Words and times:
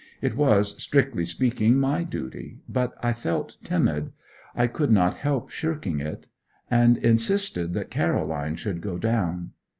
It 0.19 0.35
was, 0.35 0.81
strictly 0.81 1.23
speaking, 1.25 1.79
my 1.79 2.01
duty; 2.03 2.57
but 2.67 2.95
I 3.03 3.13
felt 3.13 3.57
timid; 3.63 4.13
I 4.55 4.65
could 4.65 4.89
not 4.89 5.17
help 5.17 5.51
shirking 5.51 5.99
it, 5.99 6.25
and 6.71 6.97
insisted 6.97 7.73
that 7.75 7.91
Caroline 7.91 8.55
should 8.55 8.81
go 8.81 8.97
down. 8.97 9.51